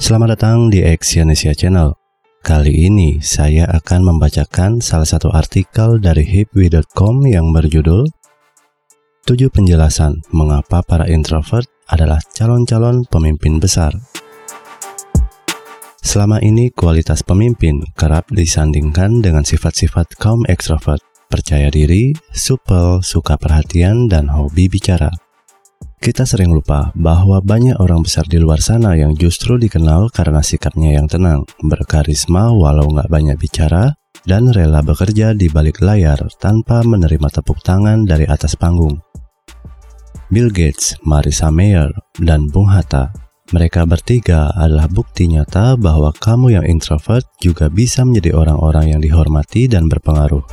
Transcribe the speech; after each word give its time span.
Selamat 0.00 0.32
datang 0.32 0.72
di 0.72 0.80
Exyonesia 0.80 1.52
Channel. 1.52 1.92
Kali 2.40 2.88
ini 2.88 3.20
saya 3.20 3.68
akan 3.68 4.08
membacakan 4.08 4.80
salah 4.80 5.04
satu 5.04 5.28
artikel 5.28 6.00
dari 6.00 6.24
hipwi.com 6.24 7.28
yang 7.28 7.52
berjudul 7.52 8.08
7 9.28 9.52
penjelasan 9.52 10.24
mengapa 10.32 10.80
para 10.80 11.04
introvert 11.04 11.68
adalah 11.84 12.16
calon-calon 12.32 13.04
pemimpin 13.12 13.60
besar. 13.60 13.92
Selama 16.00 16.40
ini 16.40 16.72
kualitas 16.72 17.20
pemimpin 17.20 17.84
kerap 17.92 18.24
disandingkan 18.32 19.20
dengan 19.20 19.44
sifat-sifat 19.44 20.16
kaum 20.16 20.48
ekstrovert, 20.48 21.04
percaya 21.28 21.68
diri, 21.68 22.16
supel, 22.32 23.04
suka 23.04 23.36
perhatian, 23.36 24.08
dan 24.08 24.32
hobi 24.32 24.64
bicara. 24.72 25.12
Kita 26.00 26.24
sering 26.24 26.56
lupa 26.56 26.96
bahwa 26.96 27.44
banyak 27.44 27.76
orang 27.76 28.00
besar 28.00 28.24
di 28.24 28.40
luar 28.40 28.64
sana 28.64 28.96
yang 28.96 29.12
justru 29.12 29.60
dikenal 29.60 30.08
karena 30.08 30.40
sikapnya 30.40 30.96
yang 30.96 31.04
tenang, 31.04 31.44
berkarisma 31.60 32.48
walau 32.56 32.88
nggak 32.88 33.12
banyak 33.12 33.36
bicara, 33.36 33.92
dan 34.24 34.48
rela 34.48 34.80
bekerja 34.80 35.36
di 35.36 35.52
balik 35.52 35.84
layar 35.84 36.16
tanpa 36.40 36.80
menerima 36.80 37.28
tepuk 37.28 37.60
tangan 37.60 38.08
dari 38.08 38.24
atas 38.24 38.56
panggung. 38.56 38.96
Bill 40.32 40.48
Gates, 40.48 40.96
Marissa 41.04 41.52
Mayer, 41.52 41.92
dan 42.16 42.48
Bung 42.48 42.72
Hatta, 42.72 43.12
mereka 43.52 43.84
bertiga 43.84 44.48
adalah 44.56 44.88
bukti 44.88 45.28
nyata 45.28 45.76
bahwa 45.76 46.16
kamu 46.16 46.56
yang 46.56 46.64
introvert 46.64 47.28
juga 47.44 47.68
bisa 47.68 48.08
menjadi 48.08 48.40
orang-orang 48.40 48.96
yang 48.96 49.04
dihormati 49.04 49.68
dan 49.68 49.84
berpengaruh. 49.84 50.48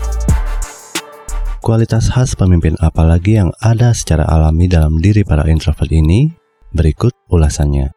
Kualitas 1.58 2.14
khas 2.14 2.38
pemimpin 2.38 2.78
apalagi 2.78 3.42
yang 3.42 3.50
ada 3.66 3.90
secara 3.90 4.30
alami 4.30 4.70
dalam 4.70 5.02
diri 5.02 5.26
para 5.26 5.42
introvert 5.50 5.90
ini? 5.90 6.30
Berikut 6.70 7.18
ulasannya. 7.34 7.90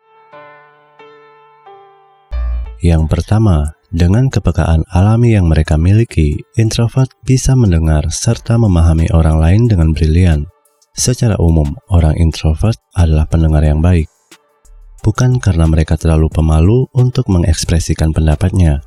Yang 2.81 3.05
pertama, 3.13 3.77
dengan 3.93 4.33
kepekaan 4.33 4.89
alami 4.89 5.37
yang 5.37 5.45
mereka 5.45 5.77
miliki, 5.77 6.41
introvert 6.57 7.13
bisa 7.29 7.53
mendengar 7.53 8.09
serta 8.09 8.57
memahami 8.57 9.13
orang 9.13 9.37
lain 9.37 9.63
dengan 9.69 9.93
brilian. 9.93 10.49
Secara 10.97 11.37
umum, 11.37 11.77
orang 11.93 12.17
introvert 12.17 12.81
adalah 12.97 13.29
pendengar 13.29 13.61
yang 13.61 13.85
baik. 13.85 14.09
Bukan 15.05 15.37
karena 15.37 15.69
mereka 15.69 16.01
terlalu 16.01 16.33
pemalu 16.33 16.89
untuk 16.97 17.29
mengekspresikan 17.29 18.17
pendapatnya, 18.17 18.81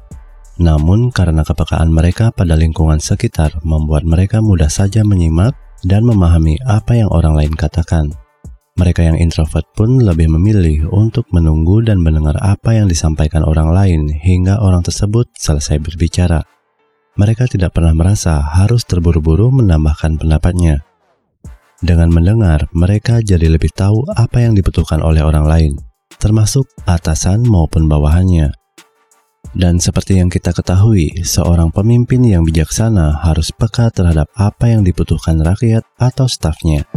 namun 0.61 1.09
karena 1.09 1.41
kepekaan 1.41 1.89
mereka 1.89 2.29
pada 2.29 2.53
lingkungan 2.53 3.01
sekitar 3.01 3.57
membuat 3.65 4.05
mereka 4.05 4.37
mudah 4.37 4.69
saja 4.69 5.01
menyimak 5.01 5.57
dan 5.81 6.05
memahami 6.05 6.61
apa 6.63 6.93
yang 6.97 7.09
orang 7.09 7.33
lain 7.33 7.53
katakan. 7.53 8.13
Mereka 8.73 9.05
yang 9.05 9.17
introvert 9.21 9.69
pun 9.77 10.01
lebih 10.01 10.33
memilih 10.33 10.89
untuk 10.89 11.29
menunggu 11.29 11.85
dan 11.85 12.01
mendengar 12.01 12.33
apa 12.41 12.73
yang 12.73 12.89
disampaikan 12.89 13.45
orang 13.45 13.69
lain 13.69 14.09
hingga 14.09 14.57
orang 14.57 14.81
tersebut 14.81 15.29
selesai 15.37 15.77
berbicara. 15.77 16.41
Mereka 17.13 17.45
tidak 17.45 17.77
pernah 17.77 17.93
merasa 17.93 18.41
harus 18.41 18.81
terburu-buru 18.89 19.53
menambahkan 19.53 20.17
pendapatnya. 20.17 20.81
Dengan 21.85 22.09
mendengar, 22.09 22.65
mereka 22.73 23.21
jadi 23.21 23.45
lebih 23.45 23.69
tahu 23.77 24.09
apa 24.17 24.41
yang 24.41 24.57
dibutuhkan 24.57 25.05
oleh 25.05 25.21
orang 25.21 25.45
lain, 25.45 25.73
termasuk 26.17 26.65
atasan 26.89 27.45
maupun 27.45 27.85
bawahannya. 27.85 28.62
Dan 29.53 29.77
seperti 29.77 30.17
yang 30.17 30.33
kita 30.33 30.49
ketahui, 30.49 31.13
seorang 31.21 31.69
pemimpin 31.69 32.25
yang 32.25 32.41
bijaksana 32.41 33.21
harus 33.21 33.53
peka 33.53 33.93
terhadap 33.93 34.25
apa 34.33 34.73
yang 34.73 34.81
dibutuhkan 34.81 35.37
rakyat 35.45 35.85
atau 36.01 36.25
stafnya. 36.25 36.89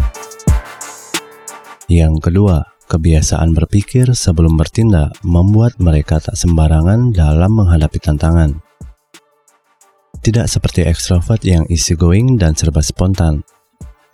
Yang 1.85 2.17
kedua, 2.25 2.65
kebiasaan 2.89 3.53
berpikir 3.53 4.17
sebelum 4.17 4.57
bertindak 4.57 5.13
membuat 5.21 5.77
mereka 5.77 6.17
tak 6.17 6.33
sembarangan 6.33 7.13
dalam 7.13 7.61
menghadapi 7.61 8.01
tantangan. 8.01 8.57
Tidak 10.25 10.49
seperti 10.49 10.89
ekstrovert 10.89 11.45
yang 11.45 11.69
easygoing 11.69 12.41
dan 12.41 12.57
serba 12.57 12.81
spontan. 12.81 13.45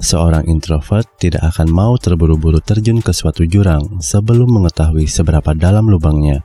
Seorang 0.02 0.50
introvert 0.50 1.06
tidak 1.22 1.46
akan 1.46 1.70
mau 1.70 1.94
terburu-buru 1.94 2.58
terjun 2.58 2.98
ke 2.98 3.14
suatu 3.14 3.46
jurang 3.46 4.02
sebelum 4.02 4.50
mengetahui 4.50 5.06
seberapa 5.06 5.54
dalam 5.54 5.86
lubangnya 5.86 6.42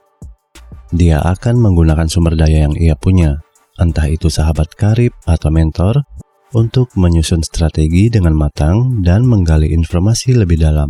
dia 0.94 1.20
akan 1.20 1.60
menggunakan 1.60 2.08
sumber 2.08 2.40
daya 2.40 2.68
yang 2.70 2.76
ia 2.80 2.96
punya, 2.96 3.44
entah 3.78 4.08
itu 4.08 4.32
sahabat 4.32 4.74
karib 4.76 5.12
atau 5.28 5.52
mentor, 5.52 6.04
untuk 6.56 6.88
menyusun 6.96 7.44
strategi 7.44 8.08
dengan 8.08 8.32
matang 8.32 9.04
dan 9.04 9.28
menggali 9.28 9.76
informasi 9.76 10.38
lebih 10.38 10.64
dalam. 10.64 10.88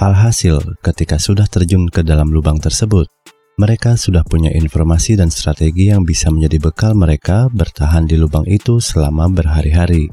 Alhasil, 0.00 0.80
ketika 0.80 1.20
sudah 1.20 1.46
terjun 1.46 1.86
ke 1.86 2.00
dalam 2.00 2.32
lubang 2.32 2.58
tersebut, 2.58 3.06
mereka 3.60 4.00
sudah 4.00 4.24
punya 4.24 4.48
informasi 4.48 5.20
dan 5.20 5.28
strategi 5.28 5.92
yang 5.92 6.08
bisa 6.08 6.32
menjadi 6.32 6.70
bekal 6.70 6.96
mereka 6.96 7.52
bertahan 7.52 8.08
di 8.08 8.16
lubang 8.16 8.48
itu 8.48 8.80
selama 8.80 9.28
berhari-hari. 9.28 10.08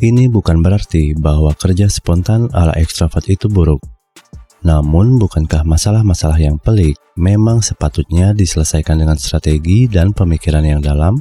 Ini 0.00 0.32
bukan 0.32 0.58
berarti 0.64 1.14
bahwa 1.14 1.54
kerja 1.54 1.86
spontan 1.86 2.50
ala 2.50 2.74
ekstrovert 2.74 3.28
itu 3.30 3.46
buruk. 3.46 3.84
Namun, 4.60 5.16
bukankah 5.16 5.64
masalah-masalah 5.64 6.36
yang 6.36 6.60
pelik 6.60 7.00
memang 7.16 7.64
sepatutnya 7.64 8.36
diselesaikan 8.36 9.00
dengan 9.00 9.16
strategi 9.16 9.88
dan 9.88 10.12
pemikiran 10.12 10.60
yang 10.60 10.84
dalam? 10.84 11.16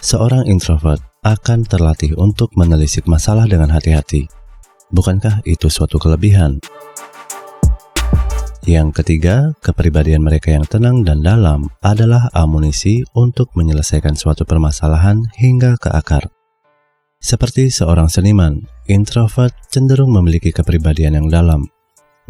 Seorang 0.00 0.48
introvert 0.48 1.04
akan 1.20 1.68
terlatih 1.68 2.16
untuk 2.16 2.48
menelisik 2.56 3.04
masalah 3.04 3.44
dengan 3.44 3.68
hati-hati. 3.68 4.24
Bukankah 4.88 5.44
itu 5.44 5.68
suatu 5.68 6.00
kelebihan? 6.00 6.56
Yang 8.64 9.04
ketiga, 9.04 9.52
kepribadian 9.60 10.24
mereka 10.24 10.52
yang 10.52 10.64
tenang 10.64 11.04
dan 11.04 11.20
dalam 11.20 11.68
adalah 11.84 12.28
amunisi 12.32 13.04
untuk 13.16 13.52
menyelesaikan 13.56 14.16
suatu 14.16 14.48
permasalahan 14.48 15.20
hingga 15.36 15.76
ke 15.76 15.92
akar. 15.92 16.28
Seperti 17.20 17.68
seorang 17.68 18.08
seniman, 18.08 18.64
introvert 18.88 19.52
cenderung 19.68 20.12
memiliki 20.16 20.52
kepribadian 20.56 21.20
yang 21.20 21.28
dalam, 21.28 21.68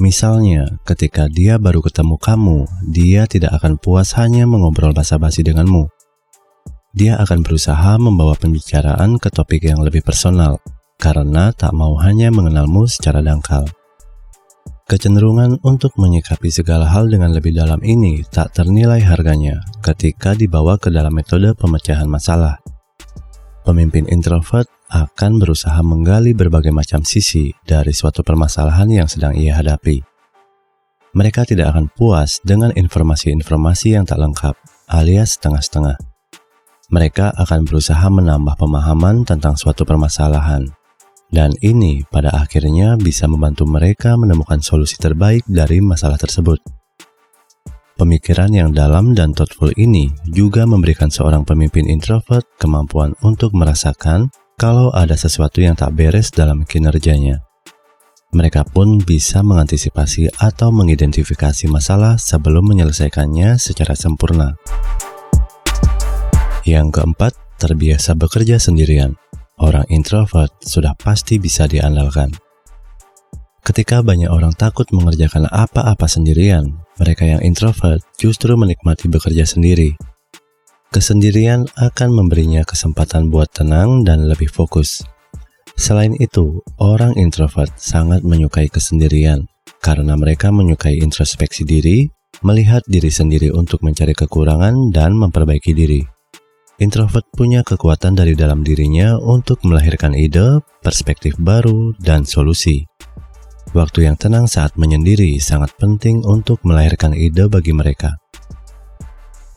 Misalnya, 0.01 0.81
ketika 0.89 1.29
dia 1.29 1.61
baru 1.61 1.85
ketemu 1.85 2.17
kamu, 2.17 2.65
dia 2.89 3.29
tidak 3.29 3.61
akan 3.61 3.77
puas 3.77 4.17
hanya 4.17 4.49
mengobrol 4.49 4.97
basa-basi 4.97 5.45
denganmu. 5.45 5.93
Dia 6.97 7.21
akan 7.21 7.45
berusaha 7.45 8.01
membawa 8.01 8.33
pembicaraan 8.33 9.21
ke 9.21 9.29
topik 9.29 9.61
yang 9.61 9.85
lebih 9.85 10.01
personal, 10.01 10.57
karena 10.97 11.53
tak 11.53 11.77
mau 11.77 12.01
hanya 12.01 12.33
mengenalmu 12.33 12.89
secara 12.89 13.21
dangkal. 13.21 13.69
Kecenderungan 14.89 15.61
untuk 15.69 15.93
menyikapi 16.01 16.49
segala 16.49 16.89
hal 16.89 17.13
dengan 17.13 17.37
lebih 17.37 17.53
dalam 17.53 17.85
ini 17.85 18.25
tak 18.25 18.57
ternilai 18.57 19.05
harganya 19.05 19.61
ketika 19.85 20.33
dibawa 20.33 20.81
ke 20.81 20.89
dalam 20.89 21.13
metode 21.13 21.53
pemecahan 21.53 22.09
masalah. 22.09 22.57
Pemimpin 23.69 24.09
introvert 24.09 24.67
akan 24.91 25.39
berusaha 25.39 25.79
menggali 25.87 26.35
berbagai 26.35 26.75
macam 26.75 27.07
sisi 27.07 27.55
dari 27.63 27.95
suatu 27.95 28.27
permasalahan 28.27 28.91
yang 28.91 29.09
sedang 29.09 29.39
ia 29.39 29.55
hadapi. 29.57 30.03
Mereka 31.15 31.47
tidak 31.47 31.75
akan 31.75 31.91
puas 31.91 32.43
dengan 32.43 32.75
informasi-informasi 32.75 33.99
yang 33.99 34.07
tak 34.07 34.19
lengkap, 34.19 34.55
alias 34.91 35.39
setengah-setengah. 35.39 35.99
Mereka 36.91 37.39
akan 37.39 37.67
berusaha 37.67 38.07
menambah 38.11 38.59
pemahaman 38.59 39.23
tentang 39.23 39.55
suatu 39.55 39.87
permasalahan, 39.87 40.67
dan 41.31 41.55
ini 41.63 42.03
pada 42.11 42.35
akhirnya 42.35 42.99
bisa 42.99 43.31
membantu 43.31 43.67
mereka 43.67 44.19
menemukan 44.19 44.59
solusi 44.59 44.99
terbaik 44.99 45.47
dari 45.47 45.79
masalah 45.79 46.19
tersebut. 46.19 46.59
Pemikiran 47.95 48.51
yang 48.51 48.71
dalam 48.73 49.13
dan 49.13 49.37
thoughtful 49.37 49.71
ini 49.77 50.09
juga 50.31 50.65
memberikan 50.65 51.13
seorang 51.13 51.45
pemimpin 51.45 51.85
introvert 51.85 52.49
kemampuan 52.57 53.13
untuk 53.21 53.53
merasakan 53.53 54.33
kalau 54.61 54.93
ada 54.93 55.17
sesuatu 55.17 55.65
yang 55.65 55.73
tak 55.73 55.97
beres 55.97 56.29
dalam 56.29 56.69
kinerjanya. 56.69 57.41
Mereka 58.37 58.69
pun 58.69 59.01
bisa 59.01 59.41
mengantisipasi 59.41 60.37
atau 60.37 60.69
mengidentifikasi 60.69 61.65
masalah 61.73 62.21
sebelum 62.21 62.69
menyelesaikannya 62.69 63.57
secara 63.57 63.97
sempurna. 63.97 64.61
Yang 66.69 67.01
keempat, 67.01 67.33
terbiasa 67.57 68.13
bekerja 68.21 68.61
sendirian. 68.61 69.17
Orang 69.57 69.89
introvert 69.89 70.53
sudah 70.61 70.93
pasti 70.93 71.41
bisa 71.41 71.65
diandalkan. 71.65 72.29
Ketika 73.65 74.05
banyak 74.05 74.29
orang 74.29 74.53
takut 74.61 74.85
mengerjakan 74.93 75.49
apa-apa 75.49 76.05
sendirian, 76.05 76.69
mereka 77.01 77.25
yang 77.25 77.41
introvert 77.41 78.05
justru 78.21 78.53
menikmati 78.61 79.09
bekerja 79.09 79.49
sendiri 79.49 79.97
Kesendirian 80.91 81.71
akan 81.79 82.11
memberinya 82.11 82.67
kesempatan 82.67 83.31
buat 83.31 83.47
tenang 83.55 84.03
dan 84.03 84.27
lebih 84.27 84.51
fokus. 84.51 85.07
Selain 85.79 86.11
itu, 86.19 86.67
orang 86.83 87.15
introvert 87.15 87.71
sangat 87.79 88.27
menyukai 88.27 88.67
kesendirian 88.67 89.47
karena 89.79 90.19
mereka 90.19 90.51
menyukai 90.51 90.99
introspeksi 90.99 91.63
diri, 91.63 92.11
melihat 92.43 92.83
diri 92.91 93.07
sendiri 93.07 93.55
untuk 93.55 93.87
mencari 93.87 94.19
kekurangan 94.19 94.91
dan 94.91 95.15
memperbaiki 95.15 95.71
diri. 95.79 96.03
Introvert 96.83 97.31
punya 97.39 97.63
kekuatan 97.63 98.19
dari 98.19 98.35
dalam 98.35 98.67
dirinya 98.67 99.15
untuk 99.15 99.63
melahirkan 99.63 100.19
ide, 100.19 100.59
perspektif 100.83 101.39
baru, 101.39 101.95
dan 102.03 102.27
solusi. 102.27 102.83
Waktu 103.79 104.11
yang 104.11 104.19
tenang 104.19 104.51
saat 104.51 104.75
menyendiri 104.75 105.39
sangat 105.39 105.71
penting 105.79 106.27
untuk 106.27 106.59
melahirkan 106.67 107.15
ide 107.15 107.47
bagi 107.47 107.71
mereka. 107.71 108.19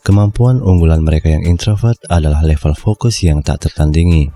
Kemampuan 0.04 0.60
unggulan 0.60 1.00
mereka 1.00 1.32
yang 1.32 1.48
introvert 1.48 1.96
adalah 2.12 2.44
level 2.44 2.76
fokus 2.76 3.24
yang 3.24 3.40
tak 3.40 3.64
tertandingi. 3.64 4.28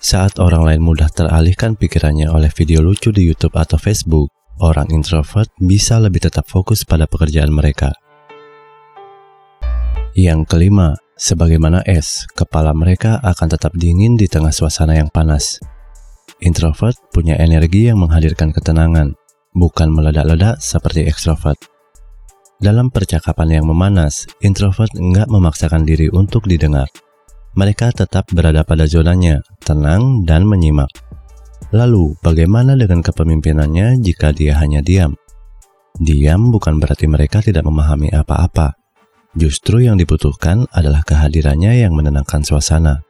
Saat 0.00 0.40
orang 0.40 0.64
lain 0.64 0.80
mudah 0.80 1.12
teralihkan 1.12 1.76
pikirannya 1.76 2.32
oleh 2.32 2.48
video 2.48 2.80
lucu 2.80 3.12
di 3.12 3.28
YouTube 3.28 3.52
atau 3.60 3.76
Facebook, 3.76 4.32
orang 4.64 4.88
introvert 4.88 5.52
bisa 5.60 6.00
lebih 6.00 6.24
tetap 6.24 6.48
fokus 6.48 6.88
pada 6.88 7.04
pekerjaan 7.04 7.52
mereka. 7.52 7.92
Yang 10.16 10.48
kelima, 10.48 10.96
sebagaimana 11.20 11.84
es, 11.84 12.24
kepala 12.32 12.72
mereka 12.72 13.20
akan 13.20 13.60
tetap 13.60 13.76
dingin 13.76 14.16
di 14.16 14.24
tengah 14.24 14.56
suasana 14.56 14.96
yang 14.96 15.12
panas. 15.12 15.60
Introvert 16.40 16.96
punya 17.12 17.36
energi 17.36 17.92
yang 17.92 18.00
menghadirkan 18.00 18.56
ketenangan, 18.56 19.12
bukan 19.52 19.92
meledak-ledak 19.92 20.64
seperti 20.64 21.04
ekstrovert. 21.04 21.60
Dalam 22.58 22.90
percakapan 22.90 23.62
yang 23.62 23.70
memanas, 23.70 24.26
introvert 24.42 24.90
enggak 24.98 25.30
memaksakan 25.30 25.86
diri 25.86 26.10
untuk 26.10 26.50
didengar. 26.50 26.90
Mereka 27.54 27.94
tetap 27.94 28.26
berada 28.34 28.66
pada 28.66 28.82
zonanya, 28.82 29.38
tenang 29.62 30.26
dan 30.26 30.42
menyimak. 30.42 30.90
Lalu, 31.70 32.18
bagaimana 32.18 32.74
dengan 32.74 32.98
kepemimpinannya 32.98 34.02
jika 34.02 34.34
dia 34.34 34.58
hanya 34.58 34.82
diam? 34.82 35.14
Diam 36.02 36.50
bukan 36.50 36.82
berarti 36.82 37.06
mereka 37.06 37.38
tidak 37.46 37.62
memahami 37.62 38.10
apa-apa. 38.10 38.74
Justru 39.38 39.86
yang 39.86 39.94
dibutuhkan 39.94 40.66
adalah 40.74 41.06
kehadirannya 41.06 41.86
yang 41.86 41.94
menenangkan 41.94 42.42
suasana. 42.42 43.06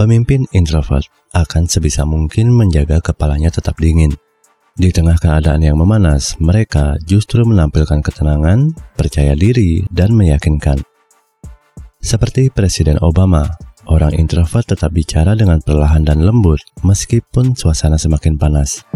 Pemimpin 0.00 0.48
introvert 0.56 1.04
akan 1.36 1.68
sebisa 1.68 2.08
mungkin 2.08 2.56
menjaga 2.56 3.04
kepalanya 3.04 3.52
tetap 3.52 3.76
dingin, 3.76 4.16
di 4.78 4.94
tengah 4.94 5.18
keadaan 5.18 5.66
yang 5.66 5.74
memanas, 5.74 6.38
mereka 6.38 6.94
justru 7.02 7.42
menampilkan 7.42 7.98
ketenangan, 8.00 8.70
percaya 8.94 9.34
diri, 9.34 9.82
dan 9.90 10.14
meyakinkan. 10.14 10.78
Seperti 12.00 12.48
Presiden 12.48 12.96
Obama, 13.02 13.44
orang 13.90 14.14
introvert 14.16 14.70
tetap 14.70 14.94
bicara 14.94 15.34
dengan 15.34 15.60
perlahan 15.60 16.06
dan 16.06 16.22
lembut 16.22 16.62
meskipun 16.80 17.58
suasana 17.58 17.98
semakin 17.98 18.38
panas. 18.38 18.86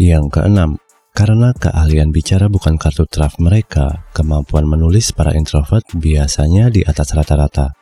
Yang 0.00 0.40
keenam, 0.40 0.70
karena 1.12 1.52
keahlian 1.52 2.08
bicara 2.08 2.48
bukan 2.48 2.80
kartu 2.80 3.04
traf 3.04 3.36
mereka, 3.36 4.08
kemampuan 4.16 4.64
menulis 4.64 5.12
para 5.12 5.36
introvert 5.36 5.84
biasanya 5.92 6.72
di 6.72 6.80
atas 6.80 7.12
rata-rata. 7.12 7.81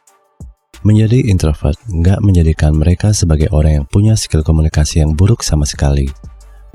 Menjadi 0.81 1.29
introvert 1.29 1.77
nggak 1.93 2.25
menjadikan 2.25 2.73
mereka 2.73 3.13
sebagai 3.13 3.53
orang 3.53 3.85
yang 3.85 3.87
punya 3.87 4.17
skill 4.17 4.41
komunikasi 4.41 5.05
yang 5.05 5.13
buruk 5.13 5.45
sama 5.45 5.69
sekali. 5.69 6.09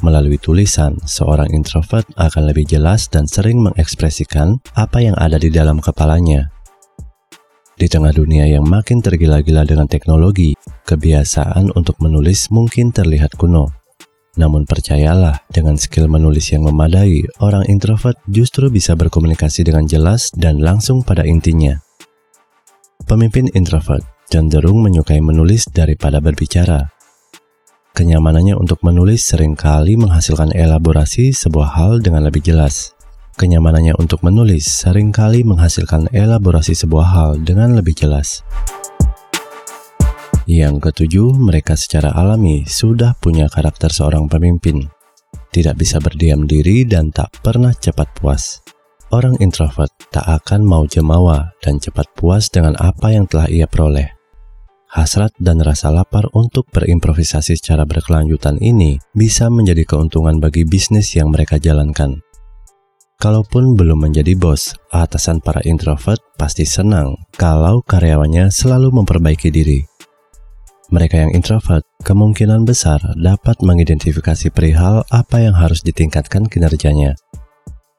Melalui 0.05 0.37
tulisan, 0.37 0.93
seorang 1.09 1.49
introvert 1.55 2.05
akan 2.13 2.53
lebih 2.53 2.69
jelas 2.69 3.09
dan 3.09 3.25
sering 3.25 3.65
mengekspresikan 3.65 4.61
apa 4.77 5.01
yang 5.01 5.17
ada 5.17 5.41
di 5.41 5.49
dalam 5.49 5.81
kepalanya. 5.81 6.53
Di 7.75 7.89
tengah 7.89 8.13
dunia 8.13 8.45
yang 8.45 8.63
makin 8.67 9.01
tergila-gila 9.01 9.65
dengan 9.65 9.89
teknologi, 9.89 10.53
kebiasaan 10.85 11.73
untuk 11.73 11.97
menulis 11.97 12.53
mungkin 12.53 12.93
terlihat 12.93 13.33
kuno. 13.35 13.73
Namun 14.35 14.67
percayalah, 14.67 15.47
dengan 15.47 15.79
skill 15.79 16.11
menulis 16.11 16.51
yang 16.51 16.67
memadai, 16.67 17.23
orang 17.39 17.65
introvert 17.71 18.19
justru 18.27 18.67
bisa 18.67 18.93
berkomunikasi 18.93 19.63
dengan 19.63 19.87
jelas 19.87 20.29
dan 20.35 20.59
langsung 20.59 21.01
pada 21.01 21.23
intinya. 21.23 21.84
Pemimpin 23.05 23.45
introvert 23.53 24.01
cenderung 24.25 24.81
menyukai 24.81 25.21
menulis 25.21 25.69
daripada 25.69 26.17
berbicara. 26.17 26.89
Kenyamanannya 27.93 28.57
untuk 28.57 28.81
menulis 28.81 29.21
sering 29.21 29.53
kali 29.53 29.93
menghasilkan 29.93 30.49
elaborasi 30.49 31.29
sebuah 31.29 31.77
hal 31.77 32.01
dengan 32.01 32.25
lebih 32.25 32.41
jelas. 32.41 32.97
Kenyamanannya 33.37 33.93
untuk 34.01 34.25
menulis 34.25 34.65
sering 34.65 35.13
kali 35.13 35.45
menghasilkan 35.45 36.09
elaborasi 36.09 36.73
sebuah 36.73 37.07
hal 37.13 37.31
dengan 37.45 37.77
lebih 37.77 37.93
jelas. 37.93 38.41
Yang 40.49 40.89
ketujuh, 40.89 41.29
mereka 41.37 41.77
secara 41.77 42.09
alami 42.09 42.65
sudah 42.65 43.13
punya 43.21 43.45
karakter 43.53 43.93
seorang 43.93 44.25
pemimpin. 44.25 44.81
Tidak 45.53 45.77
bisa 45.77 46.01
berdiam 46.01 46.49
diri 46.49 46.89
dan 46.89 47.13
tak 47.13 47.29
pernah 47.45 47.69
cepat 47.69 48.17
puas. 48.17 48.65
Orang 49.15 49.39
introvert 49.39 49.95
tak 50.11 50.27
akan 50.27 50.67
mau 50.67 50.83
jemawa 50.83 51.55
dan 51.63 51.79
cepat 51.79 52.03
puas 52.19 52.51
dengan 52.51 52.75
apa 52.75 53.15
yang 53.15 53.23
telah 53.31 53.47
ia 53.47 53.63
peroleh. 53.63 54.11
Hasrat 54.91 55.31
dan 55.39 55.63
rasa 55.63 55.87
lapar 55.87 56.27
untuk 56.35 56.67
berimprovisasi 56.75 57.55
secara 57.55 57.87
berkelanjutan 57.87 58.59
ini 58.59 58.99
bisa 59.15 59.47
menjadi 59.47 59.87
keuntungan 59.87 60.43
bagi 60.43 60.67
bisnis 60.67 61.15
yang 61.15 61.31
mereka 61.31 61.55
jalankan. 61.55 62.19
Kalaupun 63.15 63.79
belum 63.79 64.03
menjadi 64.03 64.35
bos, 64.35 64.75
atasan 64.91 65.39
para 65.39 65.63
introvert 65.63 66.19
pasti 66.35 66.67
senang 66.67 67.15
kalau 67.39 67.79
karyawannya 67.87 68.51
selalu 68.51 68.99
memperbaiki 68.99 69.47
diri. 69.47 69.79
Mereka 70.91 71.15
yang 71.23 71.31
introvert 71.31 71.87
kemungkinan 72.03 72.67
besar 72.67 72.99
dapat 73.15 73.63
mengidentifikasi 73.63 74.51
perihal 74.51 75.07
apa 75.07 75.39
yang 75.39 75.55
harus 75.55 75.79
ditingkatkan 75.87 76.51
kinerjanya 76.51 77.15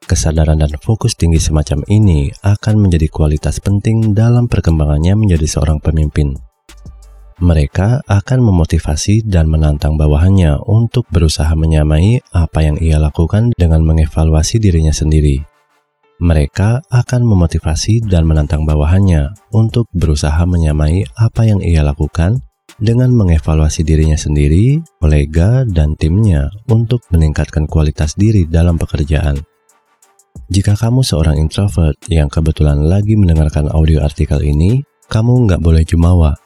Kesadaran 0.07 0.63
dan 0.63 0.71
fokus 0.79 1.19
tinggi 1.19 1.35
semacam 1.35 1.83
ini 1.91 2.31
akan 2.39 2.79
menjadi 2.79 3.11
kualitas 3.11 3.59
penting 3.59 4.15
dalam 4.15 4.47
perkembangannya 4.47 5.19
menjadi 5.19 5.43
seorang 5.43 5.83
pemimpin. 5.83 6.31
Mereka 7.43 8.07
akan 8.07 8.39
memotivasi 8.39 9.27
dan 9.27 9.51
menantang 9.51 9.99
bawahannya 9.99 10.63
untuk 10.63 11.11
berusaha 11.11 11.51
menyamai 11.59 12.23
apa 12.31 12.63
yang 12.63 12.79
ia 12.79 13.03
lakukan 13.03 13.51
dengan 13.59 13.83
mengevaluasi 13.83 14.63
dirinya 14.63 14.95
sendiri. 14.95 15.43
Mereka 16.23 16.87
akan 16.87 17.21
memotivasi 17.27 18.07
dan 18.07 18.23
menantang 18.31 18.63
bawahannya 18.63 19.35
untuk 19.51 19.91
berusaha 19.91 20.39
menyamai 20.47 21.03
apa 21.19 21.51
yang 21.51 21.59
ia 21.59 21.83
lakukan 21.83 22.39
dengan 22.79 23.11
mengevaluasi 23.11 23.83
dirinya 23.83 24.15
sendiri, 24.15 24.79
kolega, 25.03 25.67
dan 25.67 25.99
timnya 25.99 26.47
untuk 26.71 27.03
meningkatkan 27.11 27.67
kualitas 27.67 28.15
diri 28.15 28.47
dalam 28.47 28.79
pekerjaan. 28.79 29.56
Jika 30.47 30.79
kamu 30.79 31.03
seorang 31.03 31.35
introvert 31.43 31.99
yang 32.07 32.31
kebetulan 32.31 32.79
lagi 32.79 33.19
mendengarkan 33.19 33.67
audio 33.67 33.99
artikel 33.99 34.39
ini, 34.39 34.79
kamu 35.11 35.43
nggak 35.43 35.59
boleh 35.59 35.83
jumawa. 35.83 36.39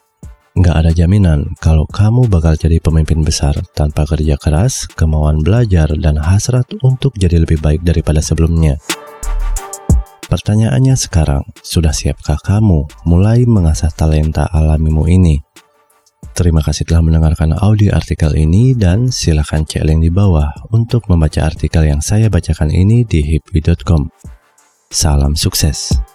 Nggak 0.57 0.75
ada 0.81 0.89
jaminan 0.89 1.53
kalau 1.62 1.86
kamu 1.86 2.25
bakal 2.25 2.57
jadi 2.57 2.81
pemimpin 2.81 3.21
besar 3.21 3.53
tanpa 3.77 4.09
kerja 4.09 4.42
keras, 4.42 4.89
kemauan 4.98 5.45
belajar, 5.45 5.86
dan 6.01 6.17
hasrat 6.17 6.65
untuk 6.81 7.13
jadi 7.13 7.46
lebih 7.46 7.62
baik 7.62 7.86
daripada 7.86 8.25
sebelumnya. 8.25 8.81
Pertanyaannya 10.25 10.98
sekarang, 10.98 11.46
sudah 11.62 11.93
siapkah 11.93 12.41
kamu 12.41 13.05
mulai 13.05 13.46
mengasah 13.46 13.93
talenta 13.93 14.50
alamimu 14.50 15.05
ini? 15.13 15.50
Terima 16.32 16.64
kasih 16.64 16.88
telah 16.88 17.04
mendengarkan 17.04 17.52
audio 17.60 17.92
artikel 17.92 18.32
ini 18.40 18.72
dan 18.72 19.12
silakan 19.12 19.68
cek 19.68 19.84
link 19.84 20.08
di 20.08 20.12
bawah 20.12 20.48
untuk 20.72 21.06
membaca 21.12 21.44
artikel 21.44 21.84
yang 21.84 22.00
saya 22.00 22.32
bacakan 22.32 22.72
ini 22.72 23.04
di 23.04 23.20
hipwi.com. 23.20 24.08
Salam 24.88 25.36
sukses. 25.36 26.11